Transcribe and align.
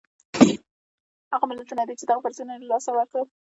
هغه 1.33 1.45
ملتونه 1.51 1.81
دي 1.87 1.93
چې 1.99 2.05
دغه 2.05 2.21
فرصتونه 2.23 2.51
یې 2.53 2.59
له 2.61 2.67
لاسه 2.71 2.89
ورکړل. 2.93 3.25